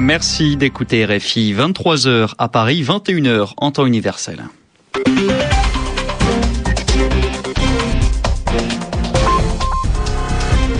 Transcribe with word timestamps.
Merci 0.00 0.58
d'écouter 0.58 1.06
RFI 1.06 1.54
23h 1.54 2.34
à 2.36 2.48
Paris, 2.48 2.82
21h 2.82 3.54
en 3.56 3.70
temps 3.70 3.86
universel. 3.86 4.44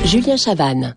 Julien 0.04 0.36
Chavannes. 0.36 0.94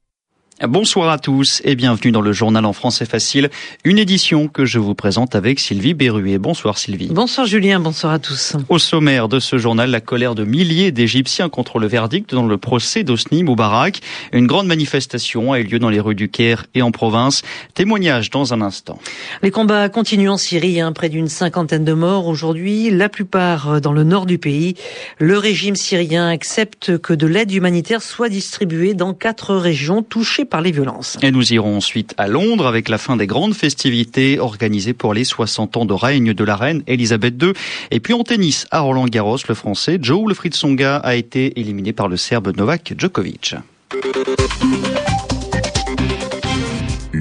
Bonsoir 0.68 1.10
à 1.10 1.18
tous 1.18 1.62
et 1.64 1.76
bienvenue 1.76 2.12
dans 2.12 2.20
le 2.20 2.34
journal 2.34 2.66
en 2.66 2.74
français 2.74 3.06
facile, 3.06 3.50
une 3.86 3.98
édition 3.98 4.50
que 4.50 4.66
je 4.66 4.78
vous 4.78 4.94
présente 4.94 5.34
avec 5.34 5.58
Sylvie 5.58 5.94
Berruet. 5.94 6.38
Bonsoir 6.38 6.78
Sylvie. 6.78 7.08
Bonsoir 7.08 7.48
Julien, 7.48 7.80
bonsoir 7.80 8.12
à 8.12 8.20
tous. 8.20 8.58
Au 8.68 8.78
sommaire 8.78 9.30
de 9.30 9.40
ce 9.40 9.58
journal, 9.58 9.90
la 9.90 10.02
colère 10.02 10.36
de 10.36 10.44
milliers 10.44 10.92
d'Égyptiens 10.92 11.48
contre 11.48 11.80
le 11.80 11.88
verdict 11.88 12.36
dans 12.36 12.46
le 12.46 12.58
procès 12.58 13.06
d'Osni 13.06 13.44
Moubarak. 13.44 14.02
Une 14.34 14.48
grande 14.48 14.68
manifestation 14.68 15.54
a 15.54 15.62
eu 15.62 15.64
lieu 15.64 15.80
dans 15.80 15.90
les 15.90 16.02
rues 16.02 16.14
du 16.14 16.28
Caire 16.28 16.66
et 16.76 16.82
en 16.82 16.92
province. 16.92 17.42
Témoignage 17.74 18.30
dans 18.30 18.54
un 18.54 18.60
instant. 18.60 19.00
Les 19.42 19.52
combats 19.52 19.88
continuent 19.88 20.32
en 20.32 20.38
Syrie, 20.38 20.82
hein, 20.82 20.92
près 20.92 21.08
d'une 21.08 21.30
cinquantaine 21.30 21.86
de 21.86 21.94
morts 21.94 22.28
aujourd'hui, 22.28 22.90
la 22.90 23.08
plupart 23.08 23.80
dans 23.80 23.94
le 23.94 24.04
nord 24.04 24.26
du 24.26 24.40
pays. 24.40 24.76
Le 25.20 25.38
régime 25.38 25.78
syrien 25.78 26.28
accepte 26.28 26.98
que 26.98 27.14
de 27.14 27.28
l'aide 27.28 27.54
humanitaire 27.54 28.02
soit 28.02 28.28
distribuée 28.28 28.94
dans 28.94 29.14
quatre 29.14 29.56
régions 29.56 30.04
touchées 30.04 30.49
par 30.50 30.62
les 30.62 30.72
violences. 30.72 31.18
Et 31.22 31.32
nous 31.32 31.54
irons 31.54 31.78
ensuite 31.78 32.14
à 32.18 32.28
Londres 32.28 32.68
avec 32.68 32.90
la 32.90 32.98
fin 32.98 33.16
des 33.16 33.28
grandes 33.28 33.54
festivités 33.54 34.40
organisées 34.40 34.94
pour 34.94 35.14
les 35.14 35.24
60 35.24 35.78
ans 35.78 35.86
de 35.86 35.94
règne 35.94 36.34
de 36.34 36.44
la 36.44 36.56
reine 36.56 36.84
Elisabeth 36.88 37.42
II. 37.42 37.54
Et 37.92 38.00
puis 38.00 38.14
en 38.14 38.24
tennis, 38.24 38.66
à 38.72 38.82
Roland 38.82 39.06
Garros, 39.06 39.38
le 39.48 39.56
français 39.56 40.00
Joe 40.02 40.26
Wilfried 40.26 40.54
Songa 40.54 40.98
a 40.98 41.16
été 41.16 41.60
éliminé 41.60 41.94
par 41.94 42.08
le 42.08 42.18
serbe 42.18 42.56
Novak 42.56 42.94
Djokovic. 42.98 43.56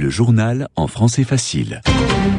Le 0.08 0.12
journal 0.12 0.68
en 0.74 0.86
français 0.86 1.22
facile. 1.22 1.82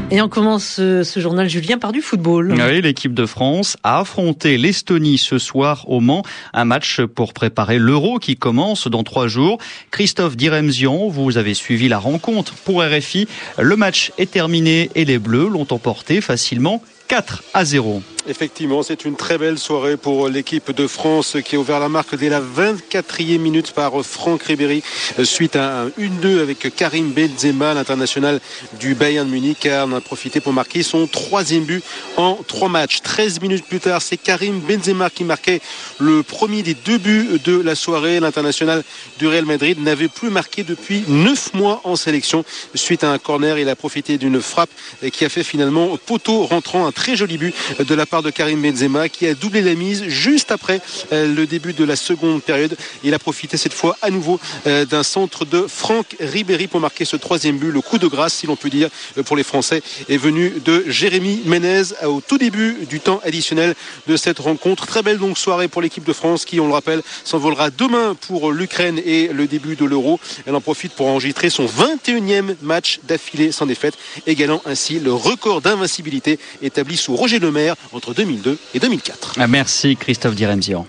Et 0.09 0.23
on 0.23 0.27
commence 0.27 0.77
ce, 0.77 1.19
journal, 1.19 1.47
Julien, 1.47 1.77
par 1.77 1.91
du 1.91 2.01
football. 2.01 2.55
Oui, 2.57 2.81
l'équipe 2.81 3.13
de 3.13 3.27
France 3.27 3.77
a 3.83 3.99
affronté 3.99 4.57
l'Estonie 4.57 5.19
ce 5.19 5.37
soir 5.37 5.87
au 5.87 5.99
Mans. 5.99 6.23
Un 6.51 6.65
match 6.65 6.99
pour 7.01 7.31
préparer 7.31 7.77
l'Euro 7.77 8.17
qui 8.17 8.37
commence 8.37 8.87
dans 8.87 9.03
trois 9.03 9.27
jours. 9.27 9.59
Christophe 9.91 10.35
Diremzian, 10.35 11.09
vous 11.09 11.37
avez 11.37 11.53
suivi 11.53 11.89
la 11.89 11.99
rencontre 11.99 12.55
pour 12.55 12.81
RFI. 12.81 13.27
Le 13.59 13.75
match 13.75 14.13
est 14.17 14.31
terminé 14.31 14.89
et 14.95 15.05
les 15.05 15.19
Bleus 15.19 15.47
l'ont 15.47 15.67
emporté 15.69 16.21
facilement 16.21 16.81
4 17.07 17.43
à 17.53 17.65
0. 17.65 18.01
Effectivement, 18.27 18.83
c'est 18.83 19.05
une 19.05 19.15
très 19.15 19.37
belle 19.37 19.57
soirée 19.57 19.95
pour 19.95 20.27
l'équipe 20.27 20.71
de 20.71 20.87
France 20.87 21.37
qui 21.43 21.55
a 21.55 21.59
ouvert 21.59 21.79
la 21.79 21.87
marque 21.87 22.15
dès 22.15 22.29
la 22.29 22.41
24e 22.41 23.39
minute 23.39 23.71
par 23.71 23.93
Franck 24.05 24.43
Ribéry 24.43 24.83
suite 25.23 25.55
à 25.55 25.83
un 25.83 25.87
1-2 25.87 26.41
avec 26.41 26.75
Karim 26.75 27.11
Benzema, 27.11 27.73
l'international 27.73 28.41
du 28.79 28.93
Bayern 28.93 29.27
Munich, 29.27 29.59
car 29.61 29.87
on 29.87 29.93
a 29.93 30.01
profité 30.01 30.41
pour 30.41 30.51
marquer 30.51 30.83
son 30.83 31.07
troisième 31.07 31.63
but 31.63 31.83
en 32.17 32.37
trois 32.45 32.67
matchs. 32.67 33.01
13 33.01 33.41
minutes 33.41 33.65
plus 33.65 33.79
tard, 33.79 34.01
c'est 34.01 34.17
Karim 34.17 34.59
Benzema 34.59 35.09
qui 35.09 35.23
marquait 35.23 35.61
le 35.97 36.21
premier 36.21 36.61
des 36.61 36.73
deux 36.73 36.97
buts 36.97 37.39
de 37.43 37.59
la 37.59 37.73
soirée. 37.73 38.19
L'international 38.19 38.83
du 39.17 39.27
Real 39.27 39.45
Madrid 39.45 39.81
n'avait 39.81 40.09
plus 40.09 40.29
marqué 40.29 40.63
depuis 40.63 41.03
9 41.07 41.53
mois 41.53 41.81
en 41.85 41.95
sélection. 41.95 42.43
Suite 42.75 43.03
à 43.05 43.11
un 43.11 43.17
corner, 43.17 43.57
il 43.57 43.69
a 43.69 43.75
profité 43.77 44.17
d'une 44.17 44.41
frappe 44.41 44.69
qui 45.13 45.23
a 45.23 45.29
fait 45.29 45.43
finalement 45.43 45.97
poteau 46.05 46.43
rentrant 46.43 46.85
un 46.85 46.91
très 46.91 47.15
joli 47.15 47.37
but 47.37 47.55
de 47.79 47.95
la 47.95 48.05
part 48.05 48.18
de 48.21 48.29
Karim 48.29 48.61
Benzema 48.61 49.09
qui 49.09 49.27
a 49.27 49.33
doublé 49.33 49.61
la 49.61 49.75
mise 49.75 50.05
juste 50.07 50.51
après 50.51 50.81
euh, 51.11 51.33
le 51.33 51.45
début 51.45 51.73
de 51.73 51.83
la 51.83 51.95
seconde 51.95 52.41
période. 52.41 52.75
Il 53.03 53.13
a 53.13 53.19
profité 53.19 53.57
cette 53.57 53.73
fois 53.73 53.97
à 54.01 54.09
nouveau 54.09 54.39
euh, 54.67 54.85
d'un 54.85 55.03
centre 55.03 55.45
de 55.45 55.65
Franck 55.67 56.15
Ribéry 56.19 56.67
pour 56.67 56.79
marquer 56.79 57.05
ce 57.05 57.15
troisième 57.15 57.57
but. 57.57 57.71
Le 57.71 57.81
coup 57.81 57.97
de 57.97 58.07
grâce, 58.07 58.33
si 58.33 58.47
l'on 58.47 58.55
peut 58.55 58.69
dire, 58.69 58.89
euh, 59.17 59.23
pour 59.23 59.35
les 59.35 59.43
Français 59.43 59.81
est 60.07 60.17
venu 60.17 60.53
de 60.63 60.85
Jérémy 60.87 61.41
Menez 61.45 61.93
au 62.05 62.21
tout 62.21 62.37
début 62.37 62.77
du 62.89 62.99
temps 62.99 63.21
additionnel 63.23 63.75
de 64.07 64.17
cette 64.17 64.39
rencontre. 64.39 64.85
Très 64.85 65.03
belle 65.03 65.17
donc 65.17 65.37
soirée 65.37 65.67
pour 65.67 65.81
l'équipe 65.81 66.03
de 66.03 66.13
France 66.13 66.45
qui, 66.45 66.59
on 66.59 66.67
le 66.67 66.73
rappelle, 66.73 67.01
s'envolera 67.23 67.69
demain 67.69 68.15
pour 68.27 68.51
l'Ukraine 68.51 68.99
et 69.05 69.27
le 69.27 69.47
début 69.47 69.75
de 69.75 69.85
l'Euro. 69.85 70.19
Elle 70.45 70.55
en 70.55 70.61
profite 70.61 70.93
pour 70.93 71.07
enregistrer 71.07 71.49
son 71.49 71.65
21e 71.65 72.55
match 72.61 72.99
d'affilée 73.07 73.51
sans 73.51 73.65
défaite, 73.65 73.97
égalant 74.27 74.61
ainsi 74.65 74.99
le 74.99 75.13
record 75.13 75.61
d'invincibilité 75.61 76.39
établi 76.61 76.97
sous 76.97 77.15
Roger 77.15 77.39
Lemaire 77.39 77.75
entre 77.99 78.13
2002 78.13 78.57
et 78.73 78.79
2004. 78.79 79.33
Ah, 79.37 79.47
merci 79.47 79.97
Christophe 79.97 80.35
Diremzian. 80.35 80.87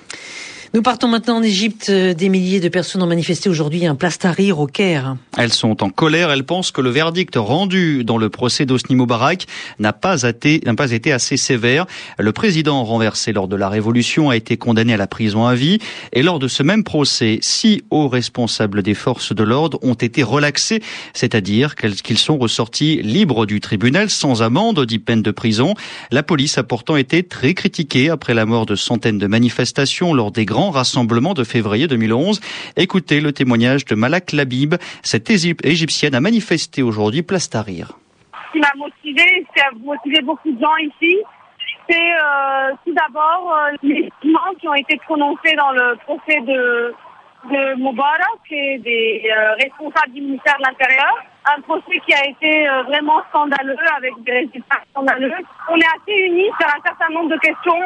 Nous 0.72 0.82
partons 0.82 1.08
maintenant 1.08 1.38
en 1.38 1.42
Égypte. 1.42 1.90
Des 1.90 2.28
milliers 2.28 2.60
de 2.60 2.68
personnes 2.68 3.02
ont 3.02 3.06
manifesté 3.08 3.48
aujourd'hui 3.48 3.86
un 3.86 3.96
place 3.96 4.20
Tahrir 4.20 4.60
au 4.60 4.68
Caire. 4.68 5.16
Elles 5.36 5.52
sont 5.52 5.82
en 5.82 5.90
colère. 5.90 6.30
Elles 6.30 6.44
pensent 6.44 6.70
que 6.70 6.80
le 6.80 6.90
verdict 6.90 7.34
rendu 7.34 8.04
dans 8.04 8.18
le 8.18 8.28
procès 8.28 8.66
d'Osni 8.66 8.94
Moubarak 8.94 9.48
n'a 9.80 9.92
pas, 9.92 10.22
été, 10.22 10.60
n'a 10.64 10.76
pas 10.76 10.92
été 10.92 11.10
assez 11.10 11.36
sévère. 11.36 11.86
Le 12.20 12.30
président 12.30 12.84
renversé 12.84 13.32
lors 13.32 13.48
de 13.48 13.56
la 13.56 13.68
révolution 13.68 14.30
a 14.30 14.36
été 14.36 14.56
condamné 14.58 14.94
à 14.94 14.96
la 14.96 15.08
prison 15.08 15.44
à 15.44 15.56
vie. 15.56 15.80
Et 16.12 16.22
lors 16.22 16.38
de 16.38 16.46
ce 16.46 16.62
même 16.62 16.84
procès, 16.84 17.40
six 17.42 17.82
hauts 17.90 18.08
responsables 18.08 18.84
des 18.84 18.94
forces 18.94 19.34
de 19.34 19.42
l'ordre 19.42 19.76
ont 19.82 19.94
été 19.94 20.22
relaxés, 20.22 20.84
c'est-à-dire 21.14 21.74
qu'ils 21.74 22.18
sont 22.18 22.38
ressortis 22.38 23.02
libres 23.02 23.44
du 23.44 23.58
tribunal 23.58 24.08
sans 24.08 24.40
amende, 24.40 24.86
dit 24.86 25.00
peine 25.00 25.22
de 25.22 25.32
prison. 25.32 25.74
La 26.12 26.22
police 26.22 26.58
a 26.58 26.62
pourtant 26.62 26.94
été 26.94 27.24
très 27.24 27.54
critiquée 27.54 28.08
après 28.08 28.34
la 28.34 28.46
mort 28.46 28.66
de 28.66 28.76
centaines 28.76 29.18
de 29.18 29.26
manifestations 29.26 30.14
lors 30.14 30.30
des 30.30 30.44
grands 30.44 30.59
rassemblement 30.68 31.32
de 31.32 31.44
février 31.44 31.86
2011. 31.86 32.40
Écoutez 32.76 33.22
le 33.22 33.32
témoignage 33.32 33.86
de 33.86 33.94
Malak 33.94 34.32
Labib. 34.32 34.74
Cette 35.02 35.30
égyptienne 35.30 36.14
a 36.14 36.20
manifesté 36.20 36.82
aujourd'hui 36.82 37.22
place 37.22 37.48
Tahrir. 37.48 37.92
Ce 38.32 38.52
qui 38.52 38.58
m'a 38.58 38.72
motivé, 38.76 39.46
ce 39.48 39.54
qui 39.54 39.60
a 39.60 39.70
motivé 39.82 40.20
beaucoup 40.20 40.52
de 40.52 40.60
gens 40.60 40.76
ici, 40.76 41.16
c'est 41.88 42.12
euh, 42.12 42.72
tout 42.84 42.92
d'abord 42.92 43.52
euh, 43.52 43.76
les 43.82 44.10
jugements 44.22 44.54
qui 44.60 44.68
ont 44.68 44.74
été 44.74 44.96
prononcés 44.98 45.54
dans 45.56 45.72
le 45.72 45.96
procès 46.04 46.40
de, 46.40 46.94
de 47.50 47.74
Moubarak 47.76 48.44
et 48.50 48.78
des 48.78 49.22
euh, 49.30 49.54
responsables 49.54 50.12
du 50.12 50.20
ministère 50.20 50.56
de 50.58 50.66
l'Intérieur. 50.66 51.14
Un 51.56 51.60
procès 51.62 51.98
qui 52.06 52.12
a 52.12 52.26
été 52.28 52.68
vraiment 52.86 53.22
scandaleux 53.30 53.76
avec 53.96 54.12
des 54.24 54.32
résultats 54.32 54.82
scandaleux. 54.90 55.32
On 55.68 55.76
est 55.76 55.92
assez 55.96 56.18
unis 56.26 56.50
sur 56.60 56.68
un 56.68 56.82
certain 56.84 57.12
nombre 57.14 57.30
de 57.30 57.38
questions 57.38 57.80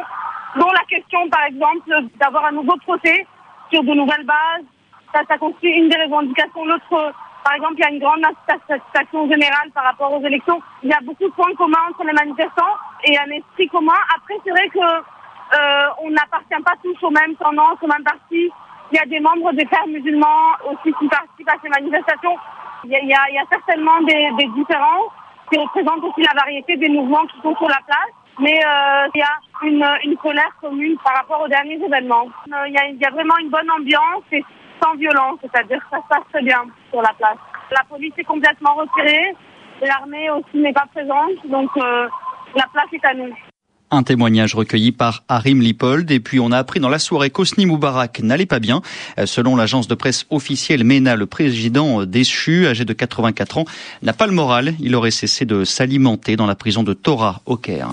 dont 0.57 0.71
la 0.71 0.85
question, 0.89 1.29
par 1.29 1.45
exemple, 1.45 1.91
d'avoir 2.17 2.47
un 2.47 2.53
nouveau 2.53 2.77
procès 2.87 3.27
sur 3.71 3.83
de 3.83 3.95
nouvelles 3.95 4.25
bases. 4.25 4.65
Ça, 5.13 5.21
ça 5.29 5.39
constitue 5.39 5.69
une 5.69 5.89
des 5.89 6.03
revendications. 6.03 6.65
L'autre, 6.65 7.13
par 7.45 7.55
exemple, 7.55 7.75
il 7.79 7.81
y 7.81 7.85
a 7.85 7.91
une 7.91 8.01
grande 8.01 8.23
insatisfaction 8.25 9.29
générale 9.29 9.71
par 9.75 9.85
rapport 9.85 10.13
aux 10.13 10.25
élections. 10.25 10.61
Il 10.83 10.91
y 10.91 10.93
a 10.93 11.01
beaucoup 11.03 11.25
de 11.25 11.35
points 11.35 11.55
communs 11.57 11.87
entre 11.91 12.05
les 12.05 12.13
manifestants 12.13 12.75
et 13.05 13.19
un 13.19 13.31
esprit 13.31 13.69
commun. 13.69 13.99
Après, 14.17 14.35
c'est 14.45 14.51
vrai 14.51 14.69
que 14.69 14.81
euh, 14.81 15.89
on 16.03 16.11
n'appartient 16.11 16.63
pas 16.65 16.75
tous 16.83 16.97
aux 17.03 17.11
mêmes 17.11 17.37
tendances, 17.37 17.79
aux 17.83 17.87
mêmes 17.87 18.05
partis. 18.05 18.51
Il 18.93 18.97
y 18.97 18.99
a 18.99 19.07
des 19.07 19.21
membres 19.21 19.53
des 19.53 19.67
frères 19.67 19.87
musulmans 19.87 20.57
aussi 20.71 20.93
qui 20.99 21.09
participent 21.09 21.49
à 21.49 21.59
ces 21.63 21.69
manifestations. 21.69 22.37
Il 22.85 22.91
y 22.91 22.97
a, 22.97 23.01
il 23.01 23.09
y 23.09 23.15
a, 23.15 23.21
il 23.31 23.35
y 23.35 23.39
a 23.39 23.47
certainement 23.51 24.01
des, 24.03 24.31
des 24.39 24.49
différences 24.55 25.13
qui 25.51 25.59
représentent 25.59 26.05
aussi 26.05 26.23
la 26.23 26.35
variété 26.35 26.77
des 26.77 26.89
mouvements 26.89 27.27
qui 27.27 27.41
sont 27.43 27.57
sur 27.57 27.69
la 27.69 27.81
place. 27.87 28.15
Mais 28.41 28.59
euh, 28.59 29.09
il 29.15 29.19
y 29.19 29.22
a 29.22 29.39
une, 29.62 29.87
une, 30.05 30.17
colère 30.17 30.50
commune 30.61 30.97
par 31.05 31.15
rapport 31.15 31.41
aux 31.43 31.49
derniers 31.49 31.81
événements. 31.83 32.27
Euh, 32.53 32.67
il 32.69 32.75
y, 32.75 32.78
a, 32.78 32.89
y, 32.89 33.05
a, 33.05 33.11
vraiment 33.11 33.37
une 33.41 33.50
bonne 33.50 33.71
ambiance 33.71 34.25
et 34.33 34.45
sans 34.83 34.95
violence, 34.97 35.39
c'est-à-dire 35.41 35.78
que 35.78 35.91
ça 35.91 36.03
se 36.03 36.09
passe 36.09 36.25
très 36.33 36.43
bien 36.43 36.65
sur 36.91 37.00
la 37.00 37.12
place. 37.17 37.39
La 37.71 37.84
police 37.89 38.12
est 38.19 38.25
complètement 38.25 38.75
retirée, 38.75 39.34
l'armée 39.81 40.31
aussi 40.31 40.59
n'est 40.59 40.73
pas 40.73 40.87
présente, 40.93 41.47
donc 41.47 41.71
euh, 41.77 42.09
la 42.56 42.67
place 42.73 42.93
est 42.93 43.05
à 43.05 43.15
nous. 43.15 43.33
Un 43.94 44.03
témoignage 44.03 44.55
recueilli 44.55 44.93
par 44.93 45.25
Harim 45.28 45.60
Lipold. 45.60 46.10
Et 46.10 46.21
puis 46.21 46.41
on 46.41 46.50
a 46.52 46.58
appris 46.58 46.81
dans 46.81 46.88
la 46.88 46.99
soirée 46.99 47.31
qu'Osni 47.31 47.67
Moubarak 47.67 48.20
n'allait 48.23 48.46
pas 48.46 48.58
bien. 48.58 48.82
Selon 49.25 49.56
l'agence 49.56 49.88
de 49.88 49.94
presse 49.94 50.26
officielle 50.31 50.85
MENA, 50.85 51.17
le 51.17 51.26
président 51.26 52.05
déchu, 52.05 52.67
âgé 52.67 52.85
de 52.85 52.93
84 52.93 53.58
ans, 53.58 53.64
n'a 54.02 54.12
pas 54.12 54.26
le 54.26 54.32
moral. 54.32 54.75
Il 54.81 54.94
aurait 54.96 55.11
cessé 55.11 55.44
de 55.44 55.64
s'alimenter 55.64 56.37
dans 56.37 56.46
la 56.46 56.55
prison 56.55 56.82
de 56.82 56.93
Torah 56.93 57.41
au 57.46 57.56
Caire. 57.56 57.93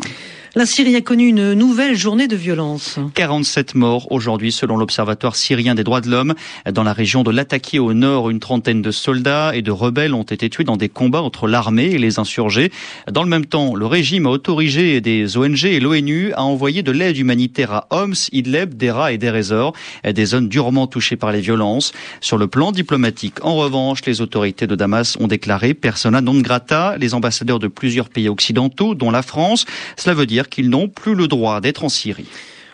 La 0.53 0.65
Syrie 0.65 0.97
a 0.97 1.01
connu 1.01 1.27
une 1.27 1.53
nouvelle 1.53 1.95
journée 1.95 2.27
de 2.27 2.35
violence. 2.35 2.99
47 3.15 3.73
morts 3.73 4.11
aujourd'hui 4.11 4.51
selon 4.51 4.75
l'Observatoire 4.75 5.37
syrien 5.37 5.75
des 5.75 5.85
droits 5.85 6.01
de 6.01 6.09
l'homme. 6.09 6.35
Dans 6.69 6.83
la 6.83 6.91
région 6.91 7.23
de 7.23 7.31
Latakia 7.31 7.81
au 7.81 7.93
nord, 7.93 8.29
une 8.29 8.41
trentaine 8.41 8.81
de 8.81 8.91
soldats 8.91 9.55
et 9.55 9.61
de 9.61 9.71
rebelles 9.71 10.13
ont 10.13 10.23
été 10.23 10.49
tués 10.49 10.65
dans 10.65 10.75
des 10.75 10.89
combats 10.89 11.21
entre 11.21 11.47
l'armée 11.47 11.85
et 11.85 11.97
les 11.97 12.19
insurgés. 12.19 12.69
Dans 13.09 13.23
le 13.23 13.29
même 13.29 13.45
temps, 13.45 13.75
le 13.75 13.85
régime 13.85 14.25
a 14.25 14.29
autorisé 14.29 14.99
des 14.99 15.37
ONG 15.37 15.63
et 15.63 15.79
l'ONU 15.79 16.33
à 16.33 16.43
envoyer 16.43 16.83
de 16.83 16.91
l'aide 16.91 17.17
humanitaire 17.17 17.71
à 17.71 17.87
Homs, 17.89 18.15
Idleb, 18.33 18.75
Dera 18.75 19.13
et 19.13 19.17
Derezor, 19.17 19.71
des 20.03 20.25
zones 20.25 20.49
durement 20.49 20.85
touchées 20.85 21.15
par 21.15 21.31
les 21.31 21.39
violences. 21.39 21.93
Sur 22.19 22.37
le 22.37 22.47
plan 22.47 22.73
diplomatique, 22.73 23.37
en 23.45 23.55
revanche, 23.55 24.01
les 24.05 24.19
autorités 24.19 24.67
de 24.67 24.75
Damas 24.75 25.15
ont 25.21 25.27
déclaré 25.27 25.73
persona 25.73 26.19
non 26.19 26.41
grata 26.41 26.97
les 26.97 27.13
ambassadeurs 27.13 27.59
de 27.59 27.69
plusieurs 27.69 28.09
pays 28.09 28.27
occidentaux, 28.27 28.95
dont 28.95 29.11
la 29.11 29.21
France. 29.21 29.65
Cela 29.95 30.13
veut 30.13 30.25
dire 30.25 30.40
qu'ils 30.49 30.69
n'ont 30.69 30.87
plus 30.87 31.15
le 31.15 31.27
droit 31.27 31.61
d'être 31.61 31.83
en 31.83 31.89
Syrie. 31.89 32.27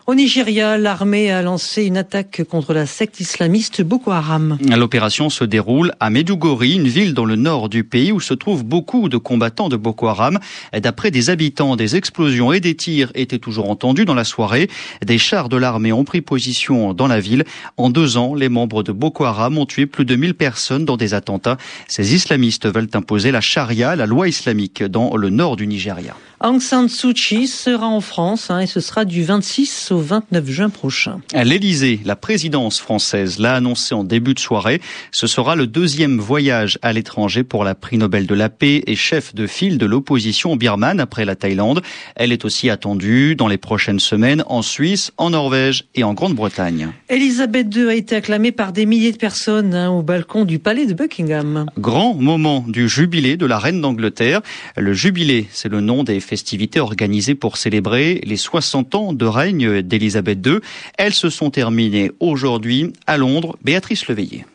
Au 0.10 0.16
Nigeria, 0.16 0.78
l'armée 0.78 1.31
a 1.31 1.42
lancé 1.42 1.84
une 1.84 1.98
attaque 1.98 2.44
contre 2.50 2.74
la 2.74 2.86
secte 2.86 3.19
islamiste 3.19 3.81
Boko 3.81 4.12
Haram. 4.12 4.58
L'opération 4.62 5.30
se 5.30 5.44
déroule 5.44 5.92
à 6.00 6.10
Medugori, 6.10 6.75
une 6.75 6.88
ville 6.88 7.14
dans 7.14 7.25
le 7.25 7.36
nord 7.36 7.68
du 7.68 7.84
pays 7.84 8.14
où 8.14 8.22
se 8.22 8.34
trouvent 8.34 8.64
beaucoup 8.64 9.10
de 9.10 9.18
combattants 9.18 9.68
de 9.68 9.75
Boko 9.75 10.08
Haram. 10.08 10.40
D'après 10.72 11.12
des 11.12 11.30
habitants, 11.30 11.75
des 11.75 11.98
explosions 11.98 12.54
et 12.54 12.62
des 12.62 12.74
tirs 12.74 13.12
étaient 13.16 13.38
toujours 13.38 13.69
entendus 13.69 14.06
dans 14.06 14.14
la 14.14 14.24
soirée. 14.24 14.69
Des 15.06 15.18
chars 15.18 15.50
de 15.50 15.58
l'armée 15.58 15.92
ont 15.92 16.06
pris 16.06 16.22
position 16.22 16.94
dans 16.94 17.08
la 17.08 17.19
ville. 17.19 17.44
En 17.75 17.90
deux 17.90 18.16
ans, 18.16 18.34
les 18.34 18.48
membres 18.48 18.84
de 18.84 18.94
Boko 18.94 19.25
Haram 19.25 19.58
ont 19.58 19.66
tué 19.66 19.88
plus 19.88 20.06
de 20.06 20.16
1000 20.16 20.36
personnes 20.36 20.86
dans 20.86 20.96
des 20.96 21.16
attentats. 21.16 21.58
Ces 21.90 22.16
islamistes 22.16 22.74
veulent 22.74 22.88
imposer 22.94 23.31
la 23.31 23.42
charia, 23.42 23.98
la 23.98 24.06
loi 24.06 24.30
islamique, 24.30 24.84
dans 24.84 25.18
le 25.18 25.30
nord 25.30 25.58
du 25.58 25.68
Nigeria. 25.68 26.16
Aung 26.39 26.60
San 26.60 26.88
Suu 26.88 27.16
Kyi 27.16 27.48
sera 27.48 27.88
en 27.88 28.00
France 28.00 28.51
hein, 28.51 28.60
et 28.60 28.68
ce 28.68 28.80
sera 28.80 29.06
du 29.06 29.24
26 29.24 29.92
au 29.92 29.98
29 29.98 30.48
juin 30.48 30.69
prochain. 30.69 31.19
À 31.34 31.44
l'Elysée, 31.44 32.00
la 32.06 32.16
présidence 32.16 32.80
française 32.80 33.39
l'a 33.39 33.56
annoncé 33.56 33.95
en 33.95 34.04
début 34.04 34.36
de 34.36 34.39
soirée. 34.39 34.80
Ce 35.12 35.25
sera 35.25 35.56
le 35.56 35.66
deuxième 35.66 36.19
voyage 36.19 36.78
à 36.84 36.94
l'étranger 36.94 37.44
pour 37.44 37.63
la 37.63 37.74
prix 37.74 37.98
Nobel 37.98 38.28
de 38.28 38.36
la 38.36 38.50
paix 38.50 38.84
et 38.86 38.95
chef 38.95 39.34
de 39.34 39.48
file 39.48 39.80
de 39.80 39.88
l'opposition 39.88 40.56
birmane 40.56 41.00
après 41.00 41.25
la 41.25 41.36
Thaïlande. 41.36 41.81
Elle 42.16 42.31
est 42.31 42.45
aussi 42.45 42.69
attendue 42.69 43.36
dans 43.36 43.48
les 43.48 43.57
prochaines 43.57 44.00
semaines 44.00 44.44
en 44.45 44.62
Suisse, 44.62 45.12
en 45.18 45.31
Norvège 45.31 45.86
et 45.95 46.04
en 46.04 46.13
Grande-Bretagne. 46.13 46.90
Elisabeth 47.10 47.75
II 47.75 47.90
a 47.90 47.95
été 47.95 48.16
acclamée 48.16 48.51
par 48.51 48.74
des 48.74 48.86
milliers 48.86 49.12
de 49.12 49.18
personnes 49.18 49.74
hein, 49.74 49.90
au 49.90 50.04
balcon 50.04 50.45
du 50.45 50.60
palais 50.60 50.86
de 50.86 50.94
Buckingham. 50.94 51.66
Grand 51.80 52.13
moment 52.13 52.63
du 52.68 52.88
jubilé 52.88 53.38
de 53.38 53.48
la 53.48 53.57
reine 53.57 53.81
d'Angleterre. 53.81 54.42
Le 54.75 54.94
jubilé, 54.94 55.48
c'est 55.51 55.69
le 55.69 55.81
nom 55.81 56.04
des 56.04 56.26
festivités 56.27 56.79
organisées 56.79 57.35
pour 57.35 57.57
célébrer 57.57 58.21
les 58.24 58.38
60 58.38 58.95
ans 58.95 59.13
de 59.13 59.25
règne 59.25 59.81
d'Élisabeth 59.81 60.45
II. 60.45 60.59
Elles 60.97 61.13
se 61.13 61.29
sont 61.29 61.50
terminées 61.50 62.12
aujourd'hui 62.19 62.94
à 63.07 63.18
Londres. 63.18 63.57
Béatrice 63.63 64.07
Leveillé. 64.07 64.45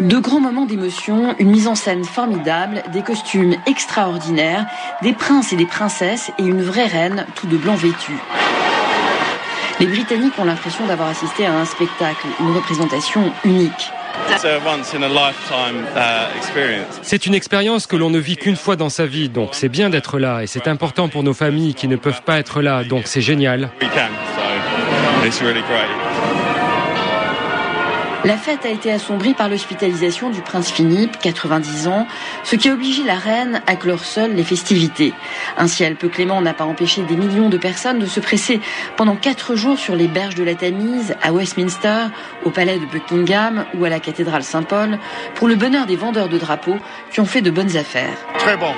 De 0.00 0.18
grands 0.18 0.40
moments 0.40 0.66
d'émotion, 0.66 1.36
une 1.38 1.50
mise 1.50 1.68
en 1.68 1.76
scène 1.76 2.04
formidable, 2.04 2.82
des 2.92 3.02
costumes 3.02 3.54
extraordinaires, 3.66 4.66
des 5.02 5.12
princes 5.12 5.52
et 5.52 5.56
des 5.56 5.66
princesses 5.66 6.32
et 6.38 6.42
une 6.42 6.62
vraie 6.62 6.86
reine, 6.86 7.26
tout 7.36 7.46
de 7.46 7.56
blanc 7.56 7.76
vêtu. 7.76 8.12
Les 9.78 9.86
Britanniques 9.86 10.38
ont 10.38 10.44
l'impression 10.44 10.86
d'avoir 10.86 11.08
assisté 11.08 11.46
à 11.46 11.56
un 11.56 11.64
spectacle, 11.64 12.26
une 12.40 12.50
représentation 12.50 13.32
unique. 13.44 13.92
C'est 17.02 17.26
une 17.26 17.34
expérience 17.34 17.86
que 17.86 17.96
l'on 17.96 18.10
ne 18.10 18.18
vit 18.18 18.36
qu'une 18.36 18.56
fois 18.56 18.76
dans 18.76 18.88
sa 18.88 19.06
vie, 19.06 19.28
donc 19.28 19.50
c'est 19.52 19.68
bien 19.68 19.90
d'être 19.90 20.18
là 20.18 20.42
et 20.42 20.46
c'est 20.46 20.68
important 20.68 21.08
pour 21.08 21.22
nos 21.22 21.34
familles 21.34 21.74
qui 21.74 21.88
ne 21.88 21.96
peuvent 21.96 22.22
pas 22.22 22.38
être 22.38 22.62
là, 22.62 22.84
donc 22.84 23.02
c'est 23.06 23.20
génial. 23.20 23.70
La 28.24 28.38
fête 28.38 28.64
a 28.64 28.70
été 28.70 28.90
assombrie 28.90 29.34
par 29.34 29.50
l'hospitalisation 29.50 30.30
du 30.30 30.40
prince 30.40 30.72
Philippe, 30.72 31.18
90 31.18 31.88
ans, 31.88 32.06
ce 32.42 32.56
qui 32.56 32.70
a 32.70 32.72
obligé 32.72 33.04
la 33.04 33.16
reine 33.16 33.60
à 33.66 33.76
clore 33.76 34.02
seule 34.02 34.34
les 34.34 34.44
festivités. 34.44 35.12
Un 35.58 35.66
ciel 35.66 35.96
peu 35.96 36.08
clément 36.08 36.40
n'a 36.40 36.54
pas 36.54 36.64
empêché 36.64 37.02
des 37.02 37.16
millions 37.16 37.50
de 37.50 37.58
personnes 37.58 37.98
de 37.98 38.06
se 38.06 38.20
presser 38.20 38.60
pendant 38.96 39.16
quatre 39.16 39.56
jours 39.56 39.78
sur 39.78 39.94
les 39.94 40.08
berges 40.08 40.36
de 40.36 40.42
la 40.42 40.54
Tamise, 40.54 41.14
à 41.22 41.34
Westminster, 41.34 42.06
au 42.46 42.50
palais 42.50 42.78
de 42.78 42.86
Buckingham 42.86 43.66
ou 43.74 43.84
à 43.84 43.90
la 43.90 44.00
cathédrale 44.00 44.42
Saint-Paul, 44.42 44.98
pour 45.34 45.46
le 45.46 45.56
bonheur 45.56 45.84
des 45.84 45.96
vendeurs 45.96 46.30
de 46.30 46.38
drapeaux 46.38 46.78
qui 47.12 47.20
ont 47.20 47.26
fait 47.26 47.42
de 47.42 47.50
bonnes 47.50 47.76
affaires. 47.76 48.16
Très 48.38 48.56
bon. 48.56 48.72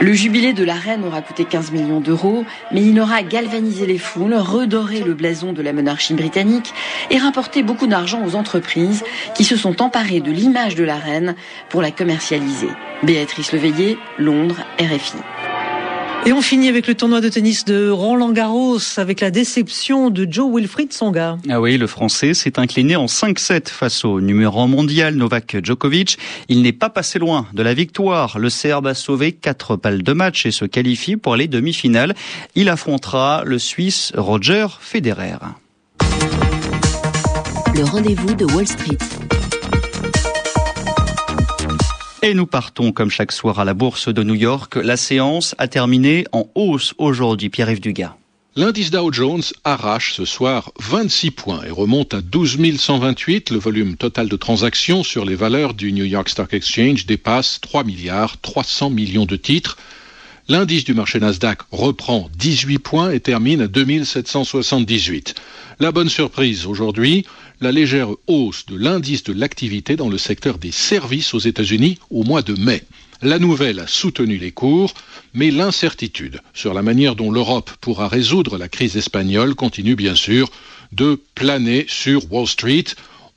Le 0.00 0.12
jubilé 0.12 0.52
de 0.52 0.64
la 0.64 0.74
reine 0.74 1.04
aura 1.04 1.22
coûté 1.22 1.44
15 1.44 1.70
millions 1.72 2.00
d'euros, 2.00 2.44
mais 2.72 2.82
il 2.82 2.98
aura 3.00 3.22
galvanisé 3.22 3.86
les 3.86 3.98
foules, 3.98 4.34
redoré 4.34 5.00
le 5.00 5.14
blason 5.14 5.52
de 5.52 5.62
la 5.62 5.72
monarchie 5.72 6.14
britannique 6.14 6.74
et 7.10 7.18
rapporté 7.18 7.62
beaucoup 7.62 7.86
d'argent 7.86 8.22
aux 8.24 8.34
entreprises 8.34 9.04
qui 9.34 9.44
se 9.44 9.56
sont 9.56 9.80
emparées 9.80 10.20
de 10.20 10.30
l'image 10.30 10.74
de 10.74 10.84
la 10.84 10.96
reine 10.96 11.34
pour 11.68 11.82
la 11.82 11.90
commercialiser. 11.90 12.68
Béatrice 13.02 13.52
Leveillé, 13.52 13.98
Londres, 14.18 14.60
RFI. 14.78 15.18
Et 16.24 16.32
on 16.32 16.40
finit 16.40 16.68
avec 16.68 16.86
le 16.86 16.94
tournoi 16.94 17.20
de 17.20 17.28
tennis 17.28 17.64
de 17.64 17.90
Roland 17.90 18.30
Garros 18.30 18.78
avec 18.96 19.20
la 19.20 19.32
déception 19.32 20.08
de 20.08 20.24
Joe 20.30 20.54
Wilfried 20.54 20.92
Songa. 20.92 21.36
Ah 21.48 21.60
oui, 21.60 21.76
le 21.76 21.88
Français 21.88 22.32
s'est 22.32 22.60
incliné 22.60 22.94
en 22.94 23.06
5-7 23.06 23.68
face 23.68 24.04
au 24.04 24.20
numéro 24.20 24.68
mondial 24.68 25.16
Novak 25.16 25.56
Djokovic. 25.64 26.18
Il 26.48 26.62
n'est 26.62 26.72
pas 26.72 26.90
passé 26.90 27.18
loin 27.18 27.48
de 27.52 27.62
la 27.64 27.74
victoire. 27.74 28.38
Le 28.38 28.50
Serbe 28.50 28.86
a 28.86 28.94
sauvé 28.94 29.32
4 29.32 29.76
balles 29.76 30.04
de 30.04 30.12
match 30.12 30.46
et 30.46 30.52
se 30.52 30.64
qualifie 30.64 31.16
pour 31.16 31.34
les 31.34 31.48
demi-finales. 31.48 32.14
Il 32.54 32.68
affrontera 32.68 33.42
le 33.44 33.58
Suisse 33.58 34.12
Roger 34.16 34.68
Federer. 34.78 35.38
Le 37.74 37.82
rendez-vous 37.82 38.34
de 38.34 38.44
Wall 38.44 38.68
Street. 38.68 38.98
Et 42.24 42.34
nous 42.34 42.46
partons 42.46 42.92
comme 42.92 43.10
chaque 43.10 43.32
soir 43.32 43.58
à 43.58 43.64
la 43.64 43.74
bourse 43.74 44.06
de 44.08 44.22
New 44.22 44.36
York. 44.36 44.76
La 44.76 44.96
séance 44.96 45.56
a 45.58 45.66
terminé 45.66 46.24
en 46.30 46.48
hausse 46.54 46.94
aujourd'hui. 46.98 47.50
Pierre-Yves 47.50 47.80
Dugas. 47.80 48.14
L'indice 48.54 48.92
Dow 48.92 49.12
Jones 49.12 49.42
arrache 49.64 50.14
ce 50.14 50.24
soir 50.24 50.70
26 50.78 51.32
points 51.32 51.64
et 51.64 51.70
remonte 51.70 52.14
à 52.14 52.20
12 52.20 52.76
128. 52.78 53.50
Le 53.50 53.58
volume 53.58 53.96
total 53.96 54.28
de 54.28 54.36
transactions 54.36 55.02
sur 55.02 55.24
les 55.24 55.34
valeurs 55.34 55.74
du 55.74 55.92
New 55.92 56.04
York 56.04 56.28
Stock 56.28 56.54
Exchange 56.54 57.06
dépasse 57.06 57.60
3 57.60 57.82
milliards 57.82 58.40
300 58.40 58.90
millions 58.90 59.26
de 59.26 59.34
titres. 59.34 59.76
L'indice 60.48 60.84
du 60.84 60.92
marché 60.92 61.20
Nasdaq 61.20 61.60
reprend 61.70 62.28
18 62.36 62.78
points 62.80 63.10
et 63.12 63.20
termine 63.20 63.60
à 63.60 63.68
2778. 63.68 65.36
La 65.78 65.92
bonne 65.92 66.08
surprise 66.08 66.66
aujourd'hui, 66.66 67.24
la 67.60 67.70
légère 67.70 68.08
hausse 68.26 68.66
de 68.66 68.74
l'indice 68.74 69.22
de 69.22 69.32
l'activité 69.32 69.94
dans 69.94 70.08
le 70.08 70.18
secteur 70.18 70.58
des 70.58 70.72
services 70.72 71.32
aux 71.32 71.38
États-Unis 71.38 71.98
au 72.10 72.24
mois 72.24 72.42
de 72.42 72.60
mai. 72.60 72.82
La 73.22 73.38
nouvelle 73.38 73.78
a 73.78 73.86
soutenu 73.86 74.36
les 74.36 74.50
cours, 74.50 74.94
mais 75.32 75.52
l'incertitude 75.52 76.40
sur 76.54 76.74
la 76.74 76.82
manière 76.82 77.14
dont 77.14 77.30
l'Europe 77.30 77.70
pourra 77.80 78.08
résoudre 78.08 78.58
la 78.58 78.68
crise 78.68 78.96
espagnole 78.96 79.54
continue 79.54 79.94
bien 79.94 80.16
sûr 80.16 80.50
de 80.90 81.20
planer 81.36 81.86
sur 81.88 82.32
Wall 82.32 82.48
Street. 82.48 82.86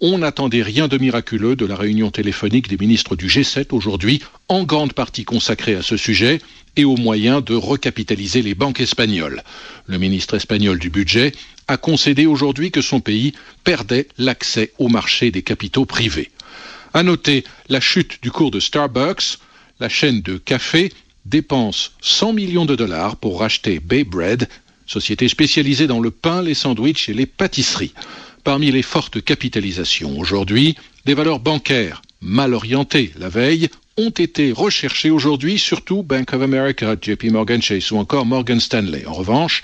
On 0.01 0.17
n'attendait 0.17 0.63
rien 0.63 0.87
de 0.87 0.97
miraculeux 0.97 1.55
de 1.55 1.67
la 1.67 1.75
réunion 1.75 2.09
téléphonique 2.09 2.67
des 2.67 2.77
ministres 2.77 3.15
du 3.15 3.27
G7 3.27 3.67
aujourd'hui, 3.73 4.23
en 4.49 4.63
grande 4.63 4.93
partie 4.93 5.23
consacrée 5.23 5.75
à 5.75 5.83
ce 5.83 5.97
sujet 5.97 6.39
et 6.75 6.85
aux 6.85 6.97
moyens 6.97 7.43
de 7.43 7.55
recapitaliser 7.55 8.41
les 8.41 8.55
banques 8.55 8.81
espagnoles. 8.81 9.43
Le 9.87 9.97
ministre 9.97 10.35
espagnol 10.35 10.79
du 10.79 10.89
budget 10.89 11.31
a 11.67 11.77
concédé 11.77 12.25
aujourd'hui 12.25 12.71
que 12.71 12.81
son 12.81 12.99
pays 12.99 13.33
perdait 13.63 14.07
l'accès 14.17 14.71
au 14.77 14.87
marché 14.87 15.31
des 15.31 15.41
capitaux 15.41 15.85
privés. 15.85 16.31
À 16.93 17.03
noter 17.03 17.43
la 17.69 17.81
chute 17.81 18.21
du 18.21 18.31
cours 18.31 18.51
de 18.51 18.59
Starbucks, 18.59 19.39
la 19.79 19.89
chaîne 19.89 20.21
de 20.21 20.37
café 20.37 20.91
dépense 21.25 21.91
100 22.01 22.33
millions 22.33 22.65
de 22.65 22.75
dollars 22.75 23.17
pour 23.17 23.39
racheter 23.39 23.79
Bay 23.79 24.03
Bread, 24.03 24.47
société 24.85 25.27
spécialisée 25.27 25.87
dans 25.87 25.99
le 25.99 26.11
pain, 26.11 26.41
les 26.41 26.53
sandwichs 26.53 27.09
et 27.09 27.13
les 27.13 27.25
pâtisseries. 27.25 27.93
Parmi 28.43 28.71
les 28.71 28.83
fortes 28.83 29.23
capitalisations 29.23 30.19
aujourd'hui, 30.19 30.75
des 31.05 31.15
valeurs 31.15 31.39
bancaires 31.39 32.01
mal 32.21 32.53
orientées 32.53 33.11
la 33.17 33.29
veille 33.29 33.69
ont 33.97 34.09
été 34.09 34.51
recherchées 34.51 35.09
aujourd'hui, 35.09 35.57
surtout 35.57 36.03
Bank 36.03 36.33
of 36.33 36.41
America, 36.41 36.97
JP 37.01 37.31
Morgan 37.31 37.61
Chase 37.61 37.91
ou 37.91 37.97
encore 37.97 38.25
Morgan 38.25 38.59
Stanley. 38.59 39.05
En 39.05 39.13
revanche, 39.13 39.63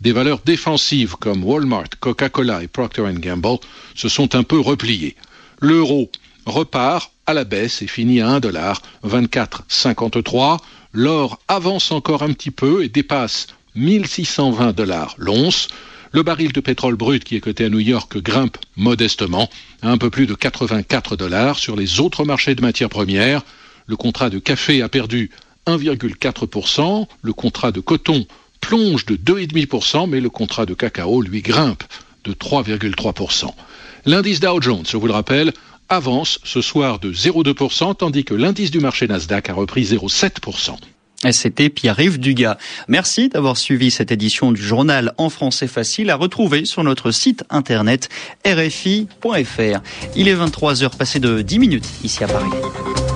des 0.00 0.10
valeurs 0.10 0.40
défensives 0.44 1.14
comme 1.14 1.44
Walmart, 1.44 1.90
Coca-Cola 2.00 2.64
et 2.64 2.66
Procter 2.66 3.04
Gamble 3.14 3.60
se 3.94 4.08
sont 4.08 4.34
un 4.34 4.42
peu 4.42 4.58
repliées. 4.58 5.14
L'euro 5.60 6.10
repart 6.44 7.12
à 7.26 7.34
la 7.34 7.44
baisse 7.44 7.80
et 7.80 7.86
finit 7.86 8.20
à 8.20 8.40
1,2453. 8.40 10.58
L'or 10.92 11.38
avance 11.46 11.92
encore 11.92 12.24
un 12.24 12.32
petit 12.32 12.50
peu 12.50 12.82
et 12.82 12.88
dépasse 12.88 13.46
1620 13.76 14.74
dollars 14.74 15.14
l'once. 15.18 15.68
Le 16.10 16.24
baril 16.24 16.52
de 16.52 16.60
pétrole 16.60 16.96
brut 16.96 17.22
qui 17.22 17.36
est 17.36 17.40
coté 17.40 17.66
à 17.66 17.68
New 17.68 17.78
York 17.78 18.18
grimpe 18.18 18.58
modestement 18.76 19.48
à 19.82 19.90
un 19.90 19.98
peu 19.98 20.10
plus 20.10 20.26
de 20.26 20.34
84 20.34 21.14
dollars. 21.14 21.60
Sur 21.60 21.76
les 21.76 22.00
autres 22.00 22.24
marchés 22.24 22.56
de 22.56 22.62
matières 22.62 22.88
premières, 22.88 23.44
le 23.88 23.96
contrat 23.96 24.30
de 24.30 24.38
café 24.38 24.82
a 24.82 24.88
perdu 24.88 25.30
1,4%, 25.66 27.06
le 27.22 27.32
contrat 27.32 27.72
de 27.72 27.80
coton 27.80 28.26
plonge 28.60 29.06
de 29.06 29.16
2,5%, 29.16 30.08
mais 30.08 30.20
le 30.20 30.30
contrat 30.30 30.66
de 30.66 30.74
cacao, 30.74 31.20
lui, 31.22 31.42
grimpe 31.42 31.82
de 32.24 32.32
3,3%. 32.32 33.46
L'indice 34.04 34.40
Dow 34.40 34.60
Jones, 34.60 34.84
je 34.86 34.96
vous 34.96 35.06
le 35.06 35.12
rappelle, 35.12 35.52
avance 35.88 36.38
ce 36.44 36.60
soir 36.60 36.98
de 36.98 37.12
0,2%, 37.12 37.96
tandis 37.96 38.24
que 38.24 38.34
l'indice 38.34 38.70
du 38.70 38.78
marché 38.78 39.08
Nasdaq 39.08 39.48
a 39.48 39.54
repris 39.54 39.84
0,7%. 39.84 40.76
C'était 41.32 41.68
Pierre-Yves 41.68 42.20
Dugas. 42.20 42.58
Merci 42.86 43.28
d'avoir 43.28 43.56
suivi 43.56 43.90
cette 43.90 44.12
édition 44.12 44.52
du 44.52 44.62
journal 44.62 45.14
en 45.18 45.30
français 45.30 45.66
facile 45.66 46.10
à 46.10 46.16
retrouver 46.16 46.64
sur 46.64 46.84
notre 46.84 47.10
site 47.10 47.42
internet 47.50 48.08
rfi.fr. 48.46 49.80
Il 50.14 50.28
est 50.28 50.36
23h 50.36 50.96
passé 50.96 51.18
de 51.18 51.42
10 51.42 51.58
minutes 51.58 51.88
ici 52.04 52.22
à 52.22 52.28
Paris. 52.28 53.07